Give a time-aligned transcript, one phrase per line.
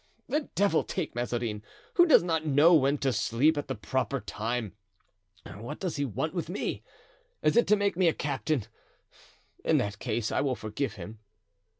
[0.27, 1.61] "The devil take Mazarin,
[1.93, 4.73] who does not know when to sleep at the proper time.
[5.55, 6.81] What does he want with me?
[7.43, 8.63] Is it to make me a captain?
[9.63, 11.19] In that case I will forgive him."